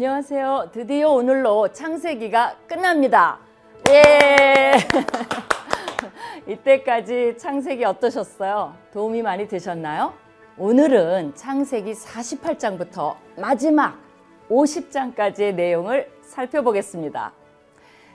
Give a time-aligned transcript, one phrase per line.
[0.00, 0.70] 안녕하세요.
[0.72, 3.38] 드디어 오늘로 창세기가 끝납니다.
[3.90, 4.72] 예.
[6.50, 8.74] 이때까지 창세기 어떠셨어요?
[8.94, 10.14] 도움이 많이 되셨나요?
[10.56, 14.00] 오늘은 창세기 48장부터 마지막
[14.48, 17.34] 50장까지의 내용을 살펴보겠습니다.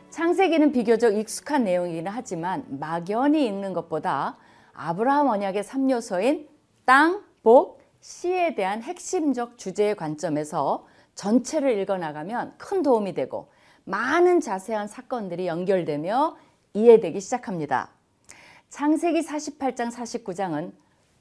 [0.10, 4.38] 창세기는 비교적 익숙한 내용이긴 하지만 막연히 읽는 것보다
[4.74, 6.48] 아브라함 언약의 3요소인
[6.86, 13.50] 땅, 복, 시에 대한 핵심적 주제의 관점에서 전체를 읽어나가면 큰 도움이 되고
[13.86, 16.38] 많은 자세한 사건들이 연결되며
[16.74, 17.90] 이해되기 시작합니다.
[18.70, 20.74] 창세기 48장 49장은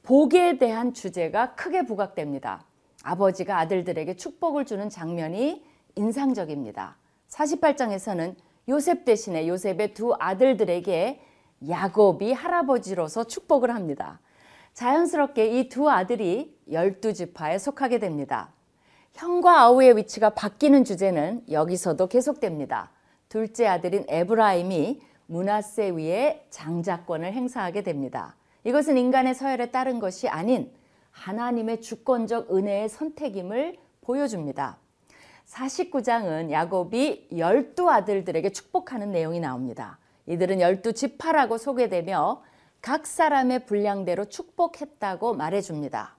[0.03, 2.65] 복에 대한 주제가 크게 부각됩니다.
[3.03, 5.65] 아버지가 아들들에게 축복을 주는 장면이
[5.95, 6.97] 인상적입니다.
[7.29, 8.35] 48장에서는
[8.69, 11.21] 요셉 대신에 요셉의 두 아들들에게
[11.69, 14.21] 야곱이 할아버지로서 축복을 합니다.
[14.73, 18.54] 자연스럽게 이 두 아들이 열두 지파에 속하게 됩니다.
[19.15, 22.91] 형과 아우의 위치가 바뀌는 주제는 여기서도 계속됩니다.
[23.29, 28.35] 둘째 아들인 에브라임이 문하세 위에 장자권을 행사하게 됩니다.
[28.65, 30.73] 이것은 인간의 서열에 따른 것이 아닌
[31.13, 34.79] 하나님의 주권적 은혜의 선택임을 보여줍니다.
[35.47, 39.99] 49장은 야곱이 열두 아들들에게 축복하는 내용이 나옵니다.
[40.27, 42.43] 이들은 열두 지파라고 소개되며
[42.81, 46.14] 각 사람의 분량대로 축복했다고 말해줍니다.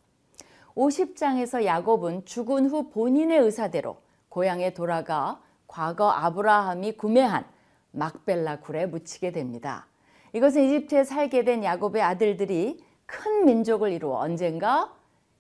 [0.76, 3.98] 50장에서 야곱은 죽은 후 본인의 의사대로
[4.30, 7.46] 고향에 돌아가 과거 아브라함이 구매한
[7.92, 9.88] 막벨라 굴에 묻히게 됩니다.
[10.34, 14.94] 이것은 이집트에 살게 된 야곱의 아들들이 큰 민족을 이루어 언젠가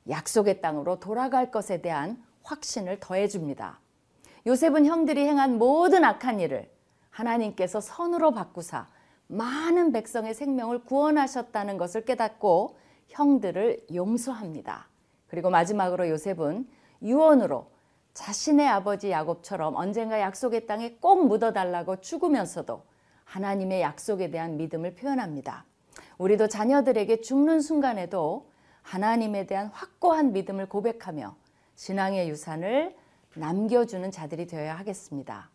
[0.09, 3.79] 약속의 땅으로 돌아갈 것에 대한 확신을 더해줍니다.
[4.47, 6.69] 요셉은 형들이 행한 모든 악한 일을
[7.09, 8.87] 하나님께서 선으로 바꾸사
[9.27, 12.77] 많은 백성의 생명을 구원하셨다는 것을 깨닫고
[13.09, 14.87] 형들을 용서합니다.
[15.27, 16.67] 그리고 마지막으로 요셉은
[17.01, 17.67] 유언으로
[18.13, 22.83] 자신의 아버지 야곱처럼 언젠가 약속의 땅에 꼭 묻어달라고 죽으면서도
[23.25, 25.65] 하나님의 약속에 대한 믿음을 표현합니다.
[26.17, 28.49] 우리도 자녀들에게 죽는 순간에도
[28.81, 31.35] 하나님에 대한 확고한 믿음을 고백하며
[31.75, 32.95] 신앙의 유산을
[33.35, 35.49] 남겨주는 자들이 되어야 하겠습니다.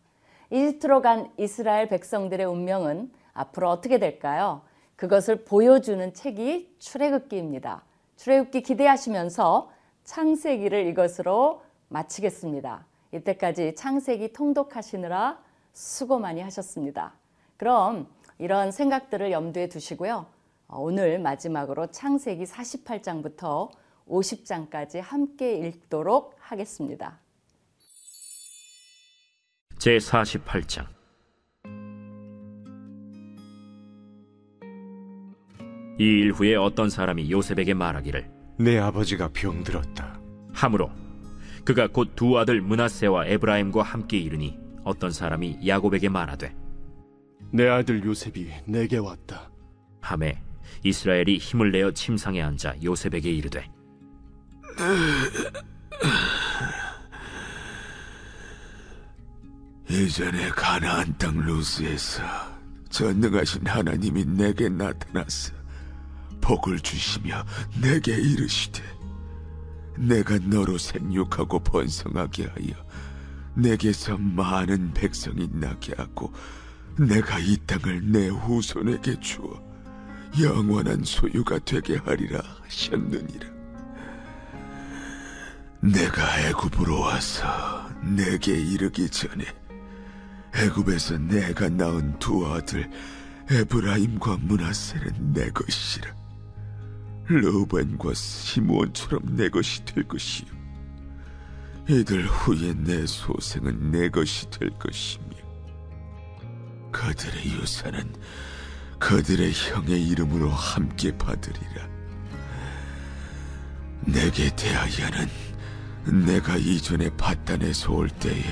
[0.51, 4.61] 이집트로 간 이스라엘 백성들의 운명은 앞으로 어떻게 될까요?
[4.97, 7.83] 그것을 보여주는 책이 출애굽기입니다.
[8.21, 9.71] 출애굽기 기대하시면서
[10.03, 12.85] 창세기를 이것으로 마치겠습니다.
[13.13, 15.41] 이때까지 창세기 통독하시느라
[15.73, 17.13] 수고 많이 하셨습니다.
[17.57, 20.27] 그럼 이런 생각들을 염두에 두시고요.
[20.67, 23.71] 오늘 마지막으로 창세기 48장부터
[24.07, 27.17] 50장까지 함께 읽도록 하겠습니다.
[29.79, 30.85] 제 48장
[36.01, 40.19] 이 일 후에 어떤 사람이 요셉에게 말하기를 내 아버지가 병들었다.
[40.51, 40.89] 함으로
[41.63, 46.55] 그가 곧 두 아들 문하세와 에브라임과 함께 이르니 어떤 사람이 야곱에게 말하되
[47.53, 49.51] 내 아들 요셉이 내게 왔다.
[50.01, 50.41] 함에
[50.83, 53.69] 이스라엘이 힘을 내어 침상에 앉아 요셉에게 이르되
[59.89, 62.23] 예전에 가나안 땅 루스에서
[62.89, 65.53] 전능하신 하나님이 내게 나타났어
[66.51, 67.45] 복을 주시며
[67.81, 68.83] 내게 이르시되
[69.97, 72.73] 내가 너로 생육하고 번성하게 하여
[73.55, 76.33] 내게서 많은 백성이 나게 하고
[76.97, 79.63] 내가 이 땅을 내 후손에게 주어
[80.41, 83.47] 영원한 소유가 되게 하리라 하셨느니라.
[85.79, 89.45] 내가 애굽으로 와서 내게 이르기 전에
[90.53, 92.91] 애굽에서 내가 낳은 두 아들
[93.49, 96.20] 에브라임과 문하세는 내 것이라
[97.27, 100.47] 르벤과 시므온처럼 내 것이 될 것이요.
[101.89, 105.25] 이들 후에 내 소생은 내 것이 될 것이며
[106.91, 108.13] 그들의 유산은
[108.99, 111.89] 그들의 형의 이름으로 함께 받으리라.
[114.01, 115.27] 내게 대하여는
[116.25, 118.43] 내가 이전에 바단에서 올 때에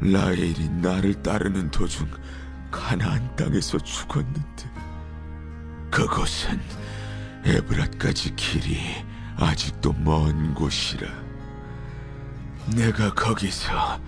[0.00, 2.08] 라헬이 나를 따르는 도중
[2.70, 4.70] 가나안 땅에서 죽었는데
[5.90, 6.60] 그곳은
[7.46, 8.76] 에브랏까지 길이
[9.36, 11.06] 아직도 먼 곳이라.
[12.74, 14.00] 내가 거기서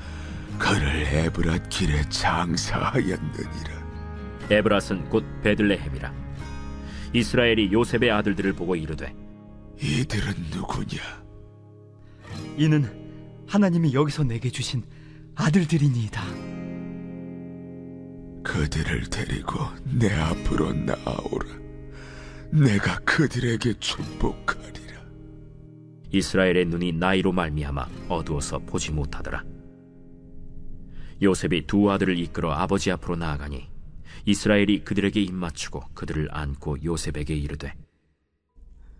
[0.58, 3.78] 그를 에브랏 길에 장사하였느니라.
[4.48, 6.12] 에브랏은 곧 베들레헴이라.
[7.12, 9.14] 이스라엘이 요셉의 아들들을 보고 이르되
[9.80, 11.00] 이들은 누구냐?
[12.56, 14.82] 이는 하나님이 여기서 내게 주신
[15.36, 16.22] 아들들이니이다.
[18.42, 21.67] 그들을 데리고 내 앞으로 나아오라
[22.50, 25.02] 내가 그들에게 축복하리라
[26.10, 29.44] 이스라엘의 눈이 나이로 말미암아 어두워서 보지 못하더라
[31.20, 33.68] 요셉이 두 아들을 이끌어 아버지 앞으로 나아가니
[34.24, 37.74] 이스라엘이 그들에게 입맞추고 그들을 안고 요셉에게 이르되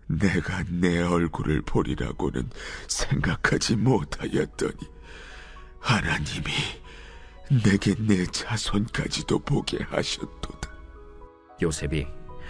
[0.07, 2.49] 내가 내 얼굴을 보리라고는
[2.87, 4.77] 생각하지 못하였더니
[5.79, 6.51] 하나님이
[7.63, 10.69] 내게 내 자손까지도 보게 하셨도다.
[11.61, 12.05] 요셉이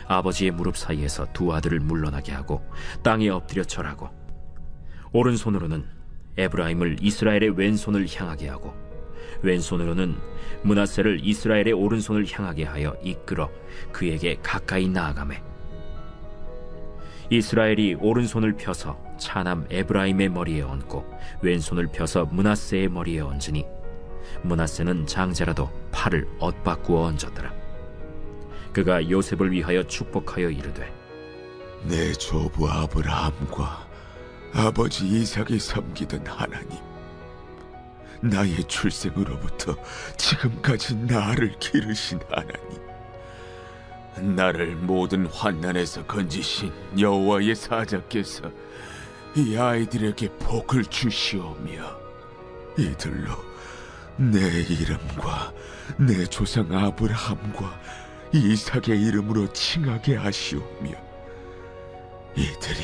[0.10, 2.62] 아버지의 무릎 사이에서 두 아들을 물러나게 하고
[3.04, 4.10] 땅에 엎드려 절하고
[5.14, 5.86] 오른손으로는
[6.36, 8.74] 에브라임을 이스라엘의 왼손을 향하게 하고
[9.44, 10.18] 왼손으로는
[10.64, 13.50] 문하세를 이스라엘의 오른손을 향하게 하여 이끌어
[13.92, 15.42] 그에게 가까이 나아가매
[17.30, 21.06] 이스라엘이 오른손을 펴서 차남 에브라임의 머리에 얹고
[21.44, 23.66] 왼손을 펴서 문하세의 머리에 얹으니
[24.42, 27.59] 문하세는 장자라도 팔을 엇바꾸어 얹었더라
[28.74, 30.92] 그가 요셉을 위하여 축복하여 이르되
[31.84, 33.88] 내 조부 아브라함과
[34.54, 36.78] 아버지 이삭이 섬기던 하나님,
[38.22, 39.76] 나의 출생으로부터
[40.18, 48.52] 지금까지 나를 기르신 하나님, 나를 모든 환난에서 건지신 여호와의 사자께서
[49.36, 51.98] 이 아이들에게 복을 주시오며
[52.78, 53.32] 이들로
[54.18, 55.54] 내 이름과
[55.98, 57.80] 내 조상 아브라함과
[58.32, 60.92] 이삭의 이름으로 칭하게 하시오며
[62.36, 62.84] 이들이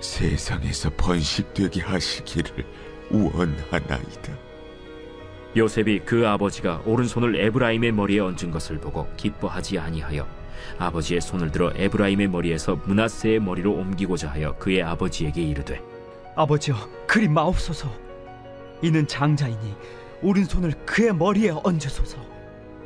[0.00, 2.64] 세상에서 번식되게 하시기를
[3.10, 4.46] 원하나이다.
[5.56, 10.28] 요셉이 그 아버지가 오른손을 에브라임의 머리에 얹은 것을 보고 기뻐하지 아니하여
[10.78, 15.80] 아버지의 손을 들어 에브라임의 머리에서 문하세의 머리로 옮기고자 하여 그의 아버지에게 이르되
[16.34, 16.76] 아버지여
[17.06, 17.90] 그리 마옵소서
[18.82, 19.74] 이는 장자이니
[20.22, 22.35] 오른손을 그의 머리에 얹으소서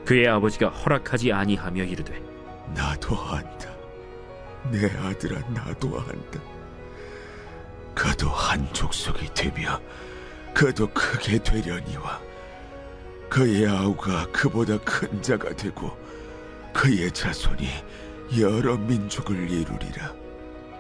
[0.05, 2.20] 그의 아버지가 허락하지 아니하며 이르되
[2.75, 3.70] 나도 안다.
[4.70, 6.41] 내 아들아 나도 안다.
[7.94, 9.81] 그도 한 족속이 되며
[10.55, 12.20] 그도 크게 되려니와
[13.29, 15.97] 그의 아우가 그보다 큰 자가 되고
[16.73, 17.69] 그의 자손이
[18.38, 20.14] 여러 민족을 이루리라.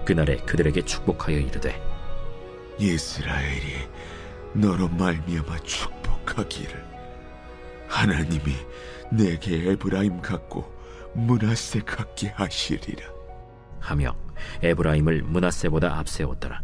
[0.04, 1.80] 그날에 그들에게 축복하여 이르되
[2.78, 3.88] 이스라엘이
[4.54, 6.84] 너로 말미암아 축복하기를
[7.86, 8.54] 하나님이
[9.10, 10.80] 내게 에브라임 같고
[11.14, 13.20] 문하세 같게 하시리라.
[13.80, 14.14] 하며
[14.62, 16.62] 에브라임을 문하세보다 앞세웠더라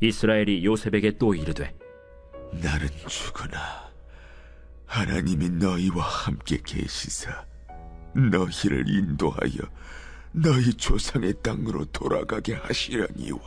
[0.00, 1.74] 이스라엘이 요셉에게 또 이르되
[2.52, 3.88] 나는 죽으나
[4.86, 7.44] 하나님이 너희와 함께 계시사
[8.14, 9.58] 너희를 인도하여
[10.32, 13.38] 너희 조상의 땅으로 돌아가게 하시려니와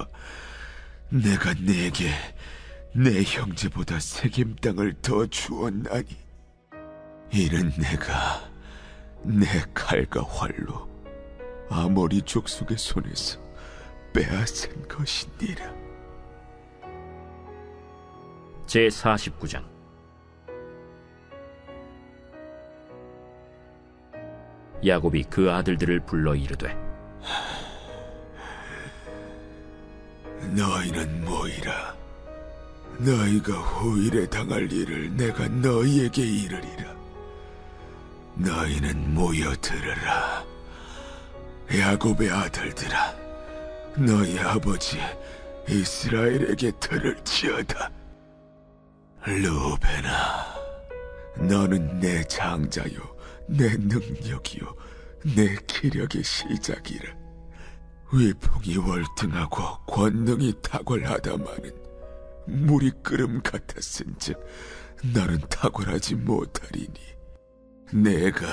[1.09, 2.11] 내가 네게
[2.93, 6.05] 내 형제보다 세겜 땅을 더 주었나니
[7.33, 8.41] 이는 내가
[9.23, 10.89] 내 칼과 활로
[11.69, 13.39] 아모리 족속의 손에서
[14.13, 15.73] 빼앗은 것이니라.
[18.65, 19.63] 제 49장
[24.85, 26.75] 야곱이 그 아들들을 불러 이르되
[30.53, 31.95] 너희는 모이라.
[32.97, 37.00] 너희가 후일에 당할 일을 내가 너희에게 이르리라.
[38.43, 40.43] 너희는 모여 들으라.
[41.73, 43.15] 야곱의 아들들아,
[43.97, 44.97] 너희 아버지
[45.69, 47.91] 이스라엘에게 들을지어다.
[49.25, 50.55] 루벤아,
[51.37, 52.99] 너는 내 장자요,
[53.47, 54.75] 내 능력이요,
[55.35, 57.15] 내 기력의 시작이라.
[58.11, 61.71] 위풍이 월등하고 권능이 탁월하다마는
[62.47, 64.37] 물이 끓음 같았은즉
[65.13, 67.11] 너는 탁월하지 못하리니
[67.91, 68.47] 내가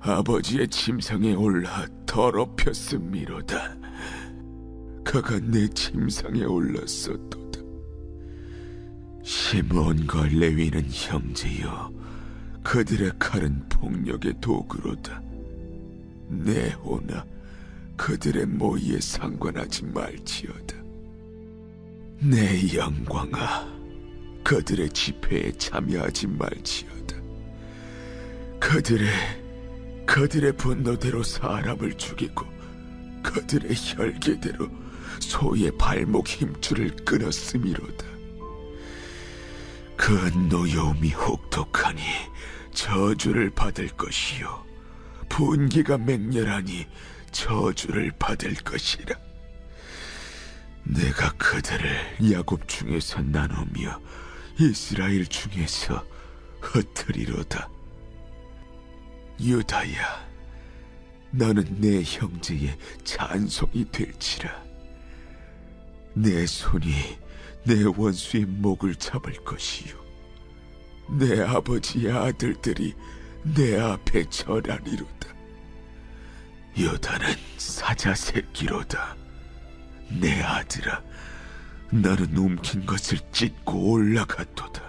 [0.00, 3.76] 아버지의 침상에 올라 더럽혔음이로다
[5.04, 7.60] 그가 내 침상에 올랐었도다
[9.22, 11.92] 시므온과 레위는 형제여
[12.62, 15.22] 그들의 칼은 폭력의 도구로다
[16.28, 17.24] 내 호나
[17.96, 20.76] 그들의 모의에 상관하지 말지어다.
[22.20, 23.66] 내 영광아,
[24.44, 27.15] 그들의 집회에 참여하지 말지어다.
[28.66, 29.08] 그들의
[30.06, 32.44] 그들의 분노대로 사람을 죽이고
[33.22, 34.68] 그들의 혈계대로
[35.20, 38.04] 소의 발목 힘줄을 끊었음이로다.
[39.96, 40.12] 그
[40.50, 42.02] 노여움이 혹독하니
[42.74, 44.66] 저주를 받을 것이요
[45.28, 46.88] 분기가 맹렬하니
[47.30, 49.16] 저주를 받을 것이라.
[50.82, 54.00] 내가 그들을 야곱 중에서 나누며
[54.58, 56.04] 이스라엘 중에서
[56.60, 57.75] 흩으리로다.
[59.40, 60.26] 유다야,
[61.30, 64.64] 너는 내 형제의 찬송이 될지라.
[66.14, 66.90] 내 손이
[67.64, 69.94] 내 원수의 목을 잡을 것이요.
[71.18, 72.94] 내 아버지의 아들들이
[73.42, 75.34] 내 앞에 절하리로다.
[76.80, 79.16] 요단은 사자 새끼로다.
[80.20, 81.02] 내 아들아,
[81.90, 84.85] 나는 움킨 것을 찢고 올라갔도다.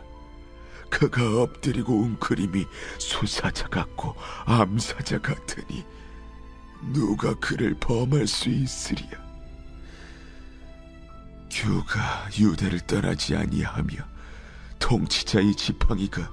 [0.90, 2.66] 그가 엎드리고 웅크림이
[2.98, 4.16] 수사자 같고
[4.46, 5.86] 암사자 같으니
[6.94, 9.28] 누가 그를 범할 수 있으리야.
[11.50, 13.96] 규가 유대를 떠나지 아니하며
[14.80, 16.32] 통치자의 지팡이가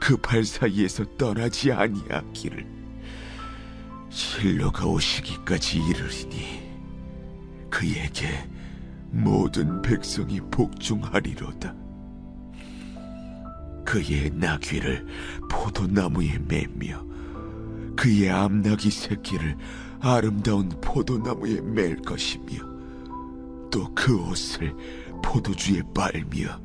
[0.00, 2.66] 그 발 사이에서 떠나지 아니하기를
[4.10, 6.66] 실로가 오시기까지 이르리니
[7.70, 8.48] 그에게
[9.10, 11.85] 모든 백성이 복종하리로다.
[13.86, 15.06] 그의 나귀를
[15.50, 17.04] 포도나무에 매며
[17.96, 19.56] 그의 암나귀 새끼를
[20.00, 22.76] 아름다운 포도나무에 맬 것이며
[23.70, 24.74] 또 그 옷을
[25.22, 26.60] 포도주에 빨며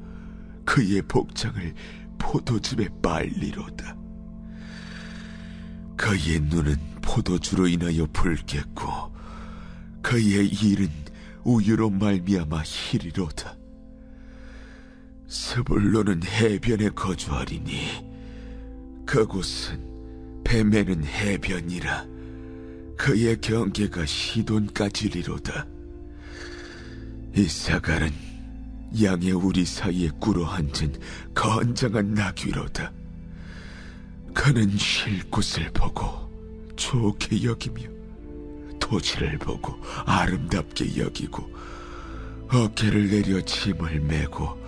[0.66, 1.74] 그의 복장을
[2.20, 3.98] 포도즙에 빨리로다.
[5.98, 9.12] 그의 눈은 포도주로 인하여 붉겠고
[10.02, 10.90] 그의 일은
[11.44, 13.61] 우유로 말미암아 희리로다.
[15.32, 18.04] 스불로는 해변에 거주하리니
[19.06, 22.06] 그곳은 뱀에는 해변이라
[22.98, 25.66] 그의 경계가 시돈까지리로다.
[27.34, 28.12] 이사갈은
[29.02, 31.00] 양의 우리 사이에 꿇어 앉은
[31.34, 32.92] 건장한 나귀로다.
[34.34, 36.30] 그는 쉴 곳을 보고
[36.76, 37.84] 좋게 여기며
[38.82, 41.50] 토지를 보고 아름답게 여기고
[42.50, 44.61] 어깨를 내려 짐을 메고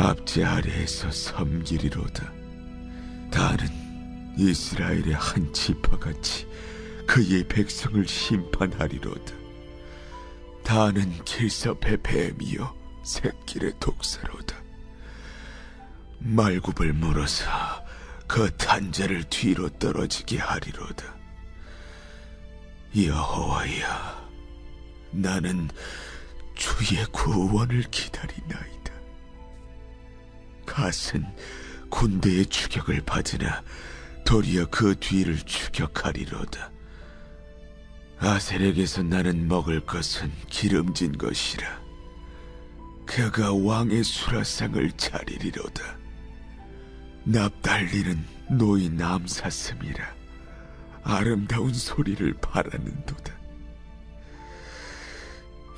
[0.00, 2.32] 앞제 아래에서 섬기리로다.
[3.32, 3.66] 다는
[4.38, 6.46] 이스라엘의 한 지파같이
[7.04, 9.34] 그의 백성을 심판하리로다.
[10.62, 14.56] 다는 길섭의 뱀이요 새길의 독사로다.
[16.20, 17.50] 말굽을 물어서
[18.28, 21.16] 그 탄자를 뒤로 떨어지게 하리로다.
[22.96, 24.28] 여호와야,
[25.10, 25.68] 나는
[26.54, 28.77] 주의 구원을 기다리나이다.
[30.78, 31.26] 갓은
[31.90, 33.64] 군대의 추격을 받으나
[34.24, 36.70] 도리어 그 뒤를 추격하리로다.
[38.20, 41.82] 아셀에게서 나는 먹을 것은 기름진 것이라.
[43.06, 45.98] 그가 왕의 수라상을 차리리로다.
[47.24, 50.14] 납달리는 노인 암사슴이라.
[51.02, 53.36] 아름다운 소리를 바라는도다.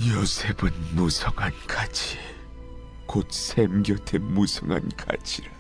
[0.09, 2.19] 요셉은 무성한 가지,
[3.11, 5.51] 곧 샘 곁에 무성한 가지라.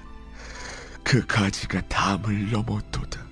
[1.02, 3.26] 그 가지가 담을 넘었도다.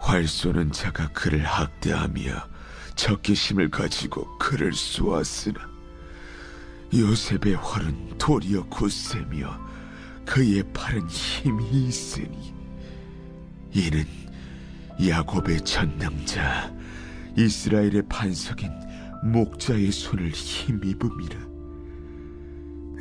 [0.00, 2.48] 활 쏘는 자가 그를 학대하며
[2.96, 5.70] 적개심을 가지고 그를 쏘았으나
[6.92, 9.56] 요셉의 활은 도리어 굳세며
[10.24, 12.52] 그의 팔은 힘이 있으니
[13.72, 14.04] 이는
[15.06, 16.74] 야곱의 전능자
[17.36, 18.72] 이스라엘의 반석인
[19.22, 21.45] 목자의 손을 힘입음이라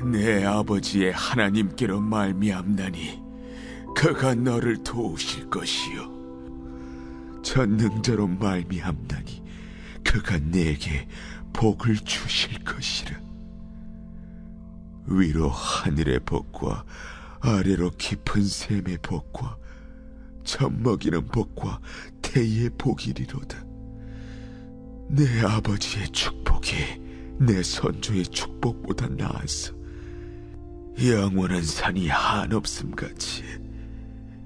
[0.04, 3.22] 내 아버지의 하나님께로 말미암나니
[3.96, 6.14] 그가 너를 도우실 것이요.
[7.42, 9.44] 전능자로 말미암나니
[10.04, 11.08] 그가 내게
[11.54, 13.20] 복을 주실 것이라.
[15.08, 16.84] 위로 하늘의 복과
[17.40, 19.58] 아래로 깊은 샘의 복과
[20.44, 21.80] 젖먹이는 복과
[22.22, 23.64] 태의 복이리로다.
[25.10, 26.76] 내 아버지의 축복이
[27.40, 29.75] 내 선조의 축복보다 나아서
[31.04, 33.44] 영원한 산이 한없음 같이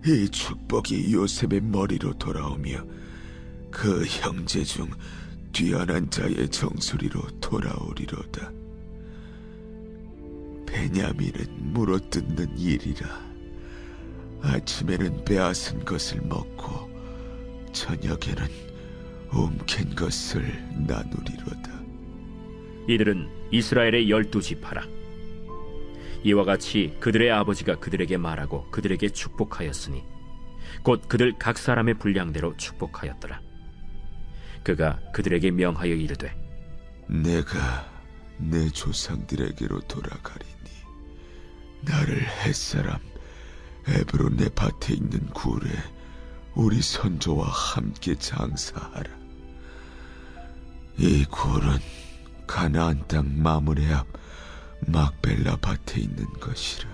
[0.05, 2.83] 이 축복이 요셉의 머리로 돌아오며
[3.69, 4.89] 그 형제 중
[5.51, 8.51] 뛰어난 자의 정수리로 돌아오리로다.
[10.65, 13.29] 베냐민은 물어뜯는 일이라
[14.41, 16.89] 아침에는 빼앗은 것을 먹고
[17.73, 18.47] 저녁에는
[19.31, 20.41] 움킨 것을
[20.87, 21.79] 나누리로다.
[22.87, 24.98] 이들은 이스라엘의 열두 지파라.
[26.23, 30.03] 이와 같이 그들의 아버지가 그들에게 말하고 그들에게 축복하였으니
[30.83, 33.41] 곧 그들 각 사람의 분량대로 축복하였더라.
[34.63, 36.35] 그가 그들에게 명하여 이르되
[37.07, 37.89] 내가
[38.37, 40.53] 내 조상들에게로 돌아가리니
[41.81, 42.99] 나를 햇사람
[43.87, 45.69] 에브론의 밭에 있는 굴에
[46.53, 49.17] 우리 선조와 함께 장사하라.
[50.97, 51.79] 이 굴은
[52.45, 54.07] 가나안 땅 마므레 앞
[54.81, 56.89] 막벨라 밭에 있는 것이라.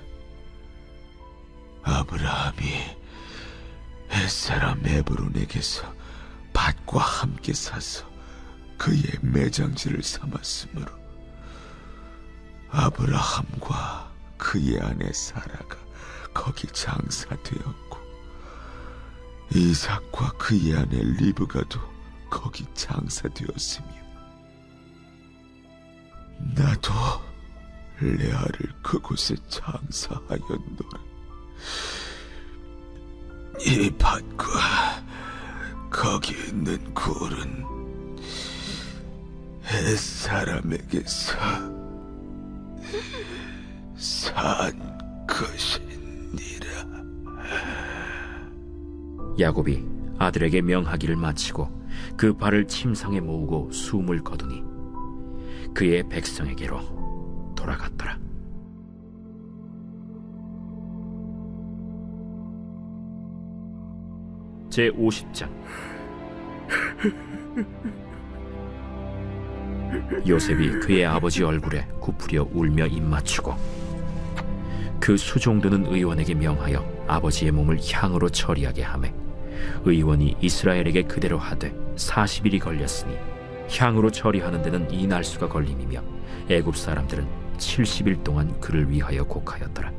[1.84, 2.64] 아브라함이
[4.12, 5.94] 햇사람 에브론에게서
[6.54, 8.10] 밭과 함께 사서
[8.78, 10.92] 그의 매장지를 삼았으므로
[12.72, 15.78] 아브라함과 그의 아내 사라가
[16.34, 17.98] 거기 장사되었고
[19.54, 21.80] 이삭과 그의 아내 리브가도
[22.30, 23.88] 거기 장사되었으며
[26.56, 26.92] 나도
[28.00, 31.00] 레아를 그곳에 장사하였노라.
[33.66, 35.04] 이 밭과
[35.90, 37.66] 거기 있는 굴은
[39.66, 41.38] 햇사람에게서
[43.96, 46.70] 산 것이니라.
[49.40, 49.86] 야곱이
[50.18, 51.86] 아들에게 명하기를 마치고
[52.18, 54.64] 그 발을 침상에 모으고 숨을 거두니
[55.74, 57.05] 그의 백성에게로
[57.66, 58.20] 돌아갔더라.
[64.70, 65.50] 제 50장
[70.28, 73.56] 요셉이 그의 아버지 얼굴에 굽으려 울며 입맞추고
[75.00, 79.14] 그 수종드는 의원에게 명하여 아버지의 몸을 향으로 처리하게 하매
[79.86, 83.16] 의원이 이스라엘에게 그대로 하되 40일이 걸렸으니
[83.72, 86.04] 향으로 처리하는 데는 이 날수가 걸림이며
[86.50, 89.92] 애굽 사람들은 70일 동안 그를 위하여 곡하였더라.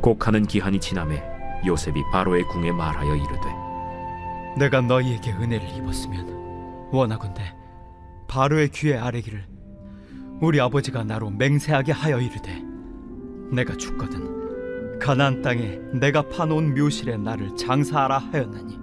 [0.00, 1.22] 곡하는 기한이 지남에
[1.66, 7.54] 요셉이 바로의 궁에 말하여 이르되 내가 너희에게 은혜를 입었으면 원하건대
[8.28, 9.44] 바로의 귀에 아뢰기를
[10.40, 12.62] 우리 아버지가 나로 맹세하게 하여 이르되
[13.52, 18.78] 내가 죽거든 가나안 땅에 내가 파놓은 묘실에 나를 장사하라 하였나니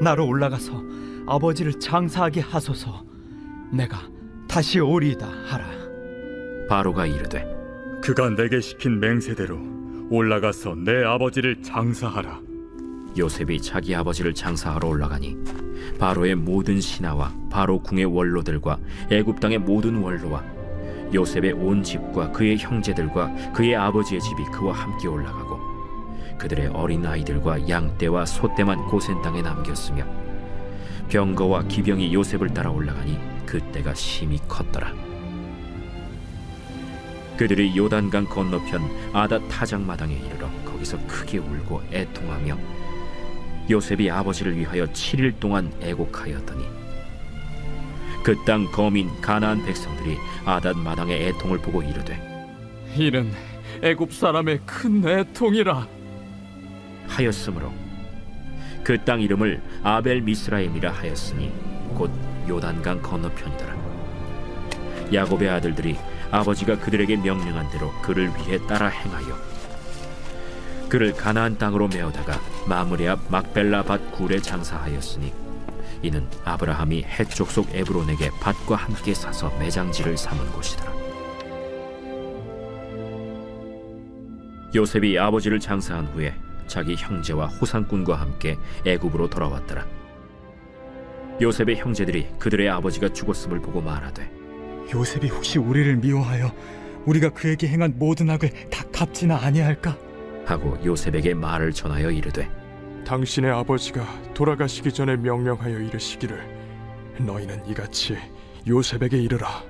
[0.00, 0.82] 나로 올라가서
[1.26, 3.04] 아버지를 장사하게 하소서.
[3.72, 3.98] 내가
[4.46, 5.66] 다시 오리이다 하라
[6.68, 7.46] 바로가 이르되
[8.02, 9.58] 그가 내게 시킨 맹세대로
[10.10, 12.40] 올라가서 내 아버지를 장사하라.
[13.18, 15.36] 요셉이 자기 아버지를 장사하러 올라가니
[15.98, 18.78] 바로의 모든 신하와 바로 궁의 원로들과
[19.10, 20.44] 애굽 땅의 모든 원로와
[21.14, 25.58] 요셉의 온 집과 그의 형제들과 그의 아버지의 집이 그와 함께 올라가고
[26.38, 30.04] 그들의 어린 아이들과 양떼와 소떼만 고센 땅에 남겼으며
[31.08, 35.15] 병거와 기병이 요셉을 따라 올라가니 그때가 심히 컸더라.
[37.36, 42.56] 그들이 요단강 건너편 아다 타작마당에 이르러 거기서 크게 울고 애통하며
[43.68, 46.64] 요셉이 아버지를 위하여 7일 동안 애곡하였더니
[48.22, 52.20] 그 땅 거민 가나안 백성들이 아닷 마당의 애통을 보고 이르되
[52.96, 53.30] 이는
[53.82, 55.86] 애굽 사람의 큰 애통이라.
[57.08, 57.72] 하였으므로
[58.82, 61.52] 그 땅 이름을 아벨 미스라임이라 하였으니
[61.94, 62.10] 곧
[62.48, 63.76] 요단강 건너편이더라.
[65.12, 65.96] 야곱의 아들들이
[66.30, 69.36] 아버지가 그들에게 명령한 대로 그를 위해 따라 행하여
[70.88, 75.32] 그를 가나안 땅으로 메어다가 마므레 앞 막벨라 밭 굴에 장사하였으니
[76.02, 80.94] 이는 아브라함이 해쪽 속 에브론에게 밭과 함께 사서 매장지를 삼은 곳이더라.
[84.74, 86.34] 요셉이 아버지를 장사한 후에
[86.66, 89.86] 자기 형제와 호상꾼과 함께 애굽으로 돌아왔더라.
[91.40, 94.35] 요셉의 형제들이 그들의 아버지가 죽었음을 보고 말하되
[94.92, 96.52] 요셉이 혹시 우리를 미워하여
[97.06, 99.96] 우리가 그에게 행한 모든 악을 다 갚지나 아니할까?
[100.44, 102.48] 하고 요셉에게 말을 전하여 이르되
[103.04, 108.16] 당신의 아버지가 돌아가시기 전에 명령하여 이르시기를 너희는 이같이
[108.66, 109.62] 요셉에게 이르라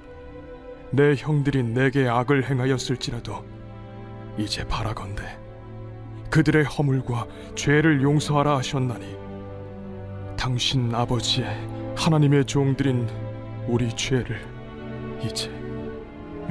[0.91, 3.45] 내 형들이 내게 악을 행하였을지라도
[4.39, 5.23] 이제 바라건대
[6.31, 9.17] 그들의 허물과 죄를 용서하라 하셨나니
[10.37, 11.47] 당신 아버지의
[11.97, 13.09] 하나님의 종들인
[13.67, 14.56] 우리 죄를
[15.23, 15.51] 이제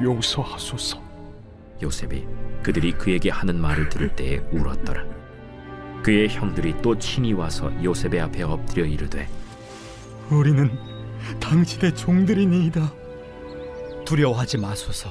[0.00, 1.02] 용서하소서.
[1.82, 2.24] 요셉이
[2.62, 5.04] 그들이 그에게 하는 말을 들을 때에 울었더라.
[6.02, 9.28] 그의 형들이 또 친히 와서 요셉의 앞에 엎드려 이르되
[10.30, 10.70] 우리는
[11.40, 12.92] 당신의 종들이니이다.
[14.04, 15.10] 두려워하지 마소서.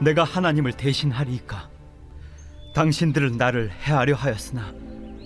[0.00, 1.68] 내가 하나님을 대신하리이까?
[2.74, 4.72] 당신들은 나를 해하려 하였으나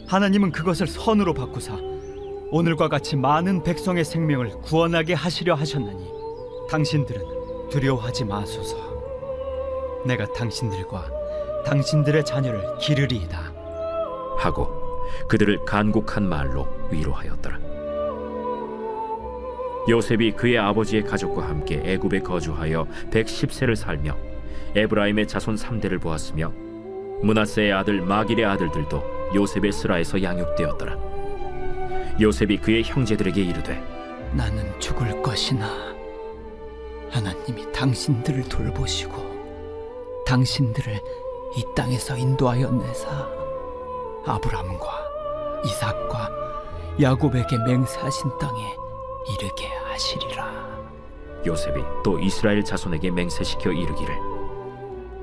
[0.07, 1.77] 하나님은 그것을 선으로 바꾸사
[2.53, 6.20] 오늘과 같이 많은 백성의 생명을 구원하게 하시려 하셨나니
[6.71, 8.77] 당신들은 두려워하지 마소서.
[10.07, 11.11] 내가 당신들과
[11.67, 13.53] 당신들의 자녀를 기르리이다.
[14.39, 14.71] 하고
[15.29, 17.59] 그들을 간곡한 말로 위로하였더라.
[19.89, 24.17] 요셉이 그의 아버지의 가족과 함께 애굽에 거주하여 110세를 살며
[24.77, 26.53] 에브라임의 자손 3대를 보았으며
[27.23, 29.03] 문하세의 아들 마길의 아들들도
[29.35, 30.97] 요셉의 스라에서 양육되었더라.
[32.21, 33.83] 요셉이 그의 형제들에게 이르되
[34.33, 35.90] 나는 죽을 것이나
[37.11, 41.01] 하나님이 당신들을 돌보시고 당신들을
[41.57, 43.29] 이 땅에서 인도하여 내사
[44.25, 45.09] 아브람과
[45.65, 46.31] 이삭과
[47.01, 48.63] 야곱에게 맹세하신 땅에
[49.29, 50.71] 이르게 하시리라
[51.47, 54.15] 요셉이 또 이스라엘 자손에게 맹세시켜 이르기를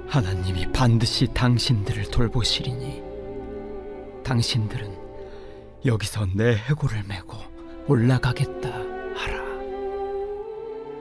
[0.08, 3.04] 하나님이 반드시 당신들을 돌보시리니
[4.24, 4.98] 당신들은
[5.86, 7.38] 여기서 내 해골을 메고
[7.88, 8.87] 올라가겠다.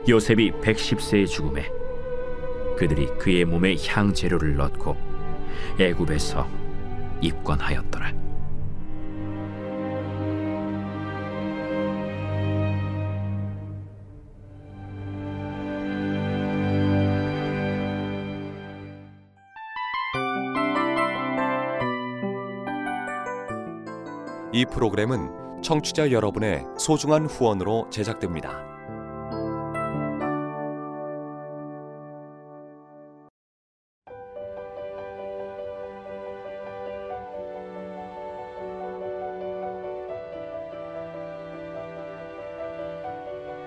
[0.09, 1.69] 요셉이 110세의 죽음에
[2.77, 4.97] 그들이 그의 몸에 향재료를 넣고
[5.81, 6.47] 애굽에서
[7.21, 8.12] 입관하였더라.
[24.53, 28.75] 이 프로그램은 청취자 여러분의 소중한 후원으로 제작됩니다.